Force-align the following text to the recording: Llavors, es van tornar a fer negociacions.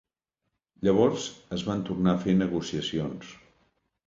Llavors, 0.87 1.27
es 1.57 1.65
van 1.67 1.83
tornar 1.91 2.17
a 2.17 2.23
fer 2.25 2.35
negociacions. 2.41 3.31